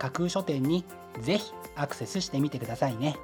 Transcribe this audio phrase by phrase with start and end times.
[0.00, 0.84] 架空書店に
[1.20, 3.18] ぜひアクセスしてみてくださいね。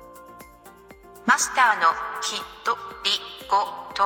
[1.24, 1.86] マスターの
[2.22, 3.10] ひとり
[3.48, 3.56] ご
[3.94, 4.04] と。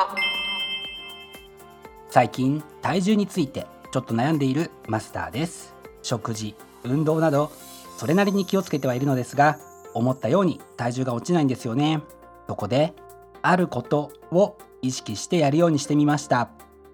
[2.11, 5.75] 最近体重についてちょっと悩んでいるマスターです。
[6.03, 6.55] 食事
[6.85, 7.51] 運動など
[7.99, 9.59] それなりに気をつけてはいるのですが
[9.93, 12.01] 思ったように体重が落ちないんですよね。
[12.47, 12.95] そこで
[13.43, 16.51] あることを意識してやるようにしてみました。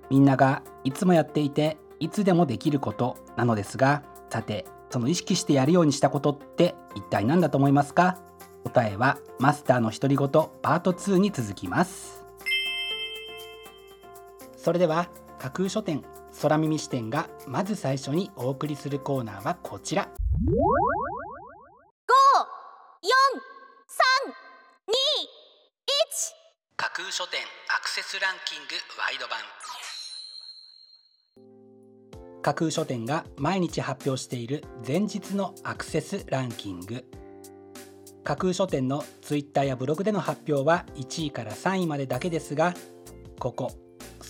[0.08, 8.18] みんながいつもやっていていつでもできることなのですがさてその意識してやるようにしたことって一体何だと思いますか？
[8.64, 12.24] 答えはマスターの独り言パート2に続きます。
[14.56, 16.02] それでは架空書店
[16.42, 20.08] 空耳視点がまず最初にお送りするコーナーはこちら。
[26.76, 29.38] 架空書店アクセスランキングワイド版
[32.46, 37.04] 架空書店が毎日発表している前日のアクセスランキング。
[38.22, 42.72] 架空書店のツイッターやブログでの発表は1位から3位までだけですが
[43.40, 43.72] ここ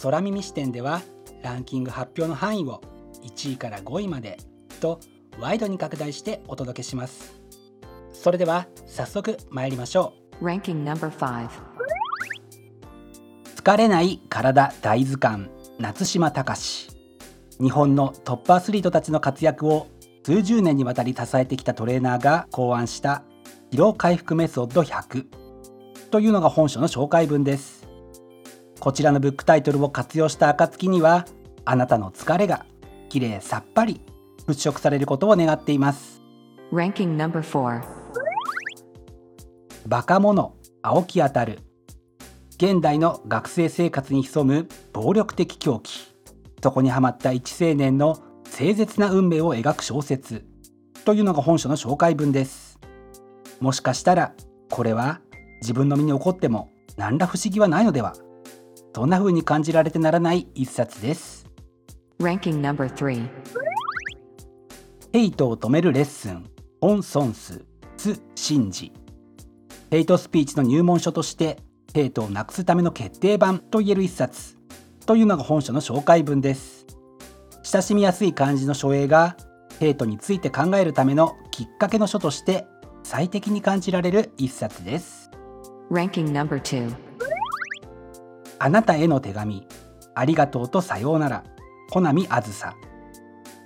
[0.02, 1.02] 空耳視点では
[1.42, 2.80] ランキング発表の範囲を
[3.22, 4.38] 1位から5位まで
[4.80, 4.98] と
[5.38, 7.38] ワイドに拡大してお届けします。
[8.14, 10.42] それでは早速参りましょう。
[10.46, 11.50] Ranking number 5
[13.56, 16.95] 疲れない体大図鑑夏島隆
[17.60, 19.86] 日本のトップアスリートたちの活躍を
[20.24, 23.22] 数十年にわたり支えてきたトレーナーが考案した
[23.70, 25.26] 疲労回復メソッド100
[26.10, 27.88] というのが本書の紹介文です。
[28.78, 31.26] こちらのブックタイトルを活用した暁には
[31.64, 32.66] あなたの疲れが
[33.08, 34.00] きれいさっぱり
[34.46, 36.20] 払拭されることを願っています。
[36.72, 37.82] Ranking number 4
[39.86, 40.52] バカ者
[40.82, 41.60] 青木当たる。
[42.56, 46.15] 現代の学生生活に潜む暴力的狂気
[46.62, 50.44] そこにはまった一青年の凄絶な運命を描く小説
[51.04, 52.78] というのが本書の紹介文です。
[53.60, 54.34] もしかしたら
[54.70, 55.20] これは
[55.60, 58.14] 自分の身に起こっても何ら不思議はないのでは？
[58.94, 61.46] そんな風に感じられてならない一冊です。
[62.18, 63.28] Ranking number 3
[65.12, 66.44] ヘイトを止めるレッスン
[66.80, 67.64] ホン・ソンス・
[67.96, 68.92] ス・シンジ
[69.90, 71.58] ヘイトスピーチの入門書として
[71.94, 74.55] ヘイトをなくすための決定版といえる一冊
[75.06, 76.84] というのが本書の紹介文です。
[77.62, 79.36] 親しみやすい感じの書影が
[79.78, 82.66] ヘイトについて考えるためのきっかけの書として
[83.04, 85.30] 最適に感じられる一冊です。
[85.92, 86.92] Ranking number 2
[88.58, 89.66] あなたへの手紙。
[90.14, 91.44] ありがとうとさようなら。
[91.90, 92.74] コナミあずさ。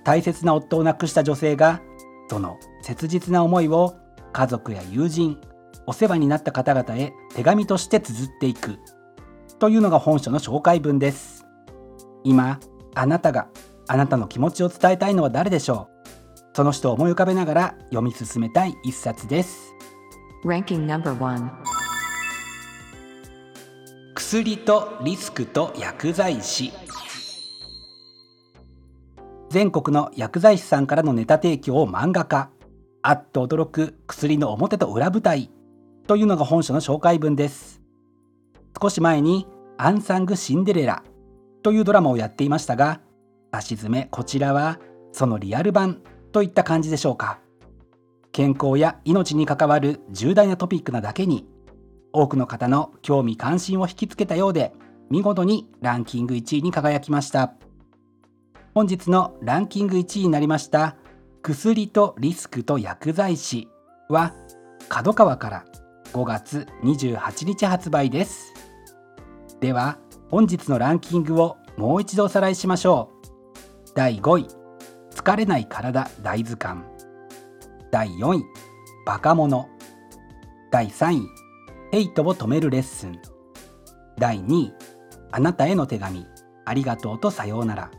[0.03, 1.81] 大切な夫を亡くした女性が
[2.29, 3.95] その切実な思いを
[4.31, 5.39] 家族や友人
[5.87, 8.77] お世話になった方々へ手紙として綴っていく
[9.61, 11.45] というのが本書の紹介文です。
[12.23, 12.59] 今
[12.95, 13.47] あなたが
[13.87, 16.55] あなたの気持ちを伝えたいのは誰でしょう？
[16.55, 19.71] その人を思い浮かべながら読み進めたい一冊です。
[20.43, 21.51] Ranking number 1
[24.15, 26.73] 薬とリスクと薬剤師。
[29.51, 32.49] 全国の薬剤師さんからのネタ提供を漫画化
[33.03, 35.51] あっと驚く薬の表と裏舞台。
[36.07, 37.80] というのが本書の紹介文です
[38.79, 39.47] 少し前に
[39.77, 41.03] アンサング・シンデレラ
[41.63, 43.01] というドラマをやっていましたが
[43.51, 44.79] 差し詰めこちらは
[45.11, 46.01] そのリアル版
[46.31, 47.39] といった感じでしょうか。
[48.31, 51.45] 健康や命に関わる重大なトピックなだけに
[52.13, 54.71] 多くの方の興味関心を引きつけたようで
[55.09, 57.53] 見事にランキング1位に輝きました。
[58.73, 60.95] 本日のランキング1位になりました
[61.41, 63.67] 薬とリスクと薬剤師
[64.07, 64.33] は
[64.87, 65.65] 角川から
[66.13, 68.53] 5月28日発売です。
[69.59, 69.97] では
[70.29, 73.91] 本日のランキングをもう一度おさらいしましょう。
[73.95, 74.47] 第5位
[75.13, 76.81] 疲れない体大図鑑。
[77.91, 78.43] 第4位
[79.05, 79.67] バカ者。
[80.71, 81.27] 第3位
[81.91, 83.19] ヘイトを止めるレッスン。
[84.17, 84.73] 第2位
[85.31, 86.25] あなたへの手紙。
[86.65, 87.91] ありがとうとさようなら。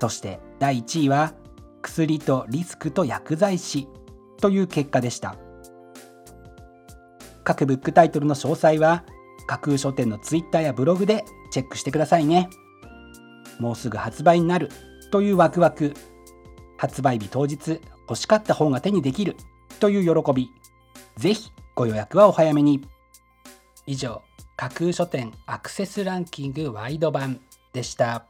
[0.00, 1.34] そして第1位は
[1.82, 3.88] 薬とリスクと薬剤師。
[4.40, 5.36] という結果でした。
[7.46, 9.04] 各ブックタイトルの詳細は
[9.46, 12.50] 架空書店のツイッターやブログでチェックしてくださいね。
[13.60, 14.68] もうすぐ発売になる。
[15.12, 15.94] というワクワク。
[16.76, 19.36] 発売日当日欲しかった本が手にできる。
[19.78, 20.50] という喜び。
[21.16, 22.84] ぜひご予約はお早めに。
[23.86, 24.22] 以上
[24.56, 27.40] 架空書店アクセスランキングワイド版
[27.72, 28.26] でした。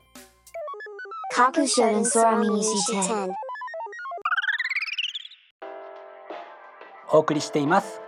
[1.34, 3.30] 架空書店空耳視点
[7.10, 8.05] お送りしています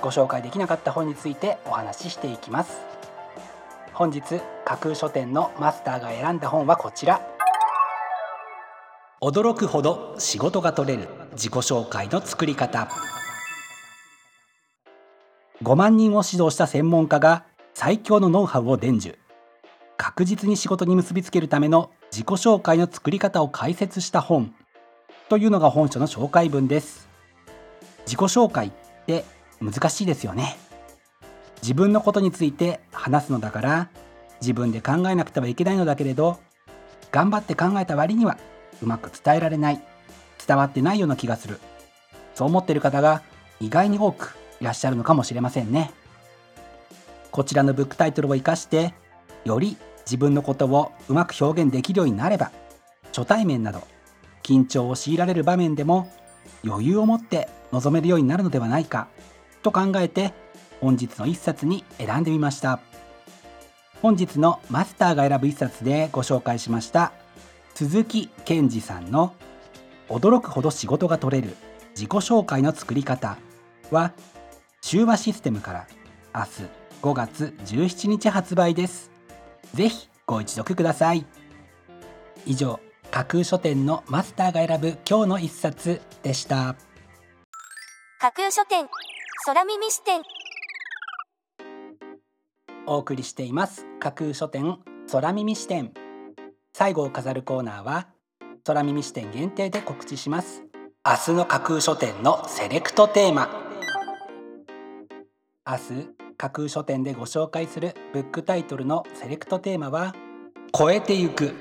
[0.00, 2.80] ご紹介できなかった本についてお話ししていきます。
[3.92, 7.20] 本日架空書店のマスターが選んだ本はこちら。
[9.22, 12.88] 驚くほど仕事が取れる自己紹介の作り方。
[15.62, 17.44] 5万人を指導した専門家が
[17.74, 19.18] 最強のノウハウを伝授。
[19.98, 24.54] 確実に仕事に結びつけるための自己紹介の作り方を解説した本
[25.28, 27.06] というのが本書の紹介文です。
[28.06, 28.70] 自己紹介っ
[29.04, 29.24] て
[29.60, 30.56] 難しいですよね。
[31.62, 33.88] 自分のことについて話すのだから
[34.40, 36.38] 自分で考えなくてはいけないのだけれど
[37.12, 38.38] 頑張って考えた割には
[38.82, 39.82] うまく伝えられない
[40.46, 41.58] 伝わってないような気がする。
[42.34, 43.22] そう思っている方が
[43.60, 45.92] 意外に多くいらっしゃるのかもしれませんね。
[47.30, 48.94] こちらのブックタイトルを生かして
[49.44, 52.50] より自分のことをうまく表現できるようになれば
[53.14, 53.82] 初対面など
[54.42, 56.10] 緊張を強いられる場面でも
[56.64, 59.08] 余裕を持って臨めるようになるのではないか。
[59.62, 60.32] と考えて
[60.80, 62.80] 本日の一冊に選んでみました。
[64.02, 67.12] 本日のマスターが選ぶ一冊でご紹介しました
[67.74, 69.34] 鈴木健二さんの
[70.08, 71.54] 驚くほど仕事が取れる
[71.90, 73.36] 自己紹介の作り方
[73.90, 74.12] は
[74.80, 75.86] 中和システムから
[76.34, 76.48] 明日
[77.02, 79.10] 5月17日発売です。
[79.74, 81.26] ぜひご一読ください。
[82.46, 82.80] 以上
[83.10, 86.76] 架空書店のマスターが選ぶ今日の一冊でした。
[88.20, 88.86] 架空書店。
[89.42, 90.20] 空耳視点。
[92.86, 93.86] お送りしています。
[93.98, 94.76] 架空書店
[95.10, 95.94] 空耳視点。
[96.74, 98.08] 最後を飾るコーナーは
[98.64, 100.64] 空耳視点限定で告知します。
[101.06, 103.48] 明日の架空書店のセレクトテーマ。
[105.66, 110.14] 明日架空書店でご紹介するブックタイトルのセレクトテーマは
[110.78, 111.54] 超えてゆく。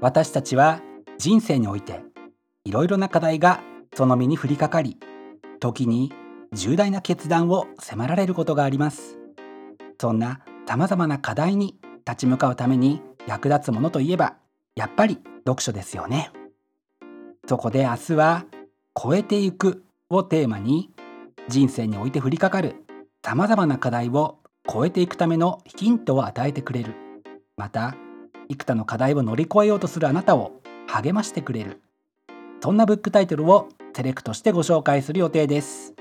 [0.00, 0.80] 私たちは
[1.18, 2.00] 人生において
[2.64, 3.60] いろいろな課題が
[3.94, 4.98] その身に降りかかり
[5.60, 6.10] 時に
[6.54, 9.18] 重大な決断を迫られることがあります。
[10.00, 14.34] そんな様々な課題に立ち向かうために役立つものといえば
[14.76, 16.30] やっぱり読書ですよね。
[17.46, 18.44] そこで明日は
[19.00, 20.90] 超えていくをテーマに
[21.48, 22.76] 人生において降りかかる
[23.22, 24.38] 様々な課題を
[24.70, 26.94] 超えていくためのヒントを与えてくれる。
[27.56, 27.96] また
[28.48, 31.80] 幾多の課題を乗り越えようとするあなたを励ましてくれる。
[32.62, 35.94] そんなブックタイトルをセレクトしてご紹介する予定です。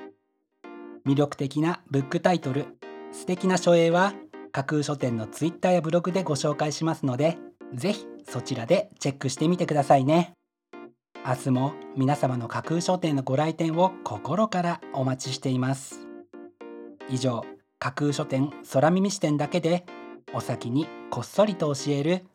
[1.05, 2.65] 魅力的なブックタイトル。
[3.11, 4.13] 素敵な書影は
[4.51, 7.37] 架空書店のツイッターやブログでご紹介しますので
[7.73, 10.33] ぜひそちらでチェックしてみてくださいね。
[11.25, 16.07] 明日も皆様の架空書店のご来店を心からお待ちしています。
[17.09, 17.45] 以上
[17.79, 19.85] 架空書店空耳視点だけで
[20.33, 22.25] お先にこっそりと教える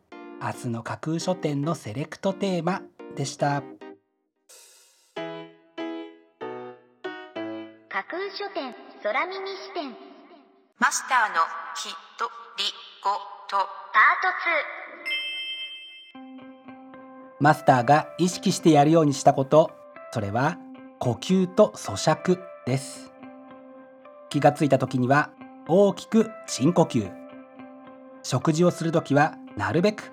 [0.41, 2.81] 明日の架空書店のセレクトテーマ
[3.15, 3.63] でした。
[8.11, 8.73] 空書店
[9.03, 9.95] 空耳視点。
[10.79, 11.35] マスターの
[11.75, 12.25] きと
[12.57, 12.63] り
[13.03, 13.11] ご
[13.47, 13.63] と。
[13.93, 13.99] パ
[17.39, 19.69] マスターが意識してやるようにしたこと。
[20.11, 20.57] それは
[20.97, 23.13] 呼吸と咀嚼です。
[24.29, 25.29] 気がついた時には
[25.67, 27.11] 大きく深呼吸。
[28.23, 30.11] 食事をする時はなるべく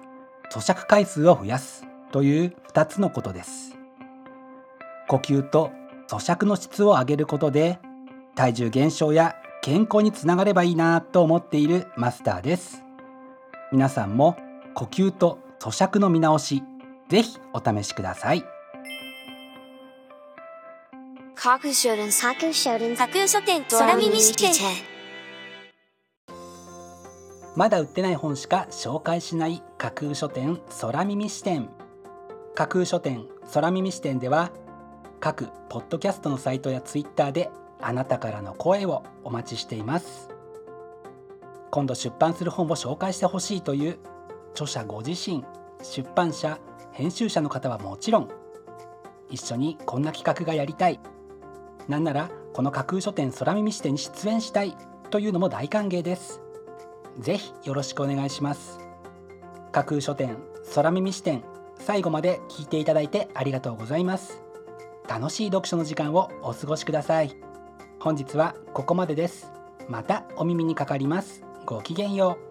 [0.52, 1.86] 咀嚼回数を増やす。
[2.12, 3.78] という2つのことです。
[5.08, 5.70] 呼吸と
[6.08, 7.78] 咀嚼の質を上げることで
[8.36, 12.82] 体重減少や健康につながればいいなと思っているマスターです。
[13.72, 14.36] 皆さんも
[14.74, 16.62] 呼吸と咀嚼の見直し
[17.08, 18.44] ぜひお試しください。
[27.56, 31.70] まだ売ってない本しか紹介しない架空書店空耳視点。
[32.54, 33.24] 架空書店
[33.54, 34.50] 空耳視点では
[35.20, 37.48] 各ポッドキャストのサイトやツイッターで
[37.80, 40.30] あなたからの声をお待ちしています。
[41.70, 43.98] 今度出版する本を紹介してほしいという
[44.52, 45.44] 著者ご自身
[45.82, 46.58] 出版社
[46.92, 48.30] 編集者の方はもちろん
[49.28, 51.00] 一緒にこんな企画がやりたい。
[51.88, 54.76] なんならこの架空書店空耳視点に出演したい
[55.10, 56.40] というのも大歓迎です。
[57.18, 58.78] ぜひよろしくお願いします。
[59.72, 60.38] 架空書店
[60.74, 61.44] 空耳視点
[61.78, 64.40] 最後まで聞いていただいてありがとうございます。
[65.08, 67.36] 楽しい読書の時間をお過ごしください。
[67.98, 69.50] 本日はここまでです。
[69.88, 71.42] またお耳にかかります。
[71.64, 72.45] ごきげんよう。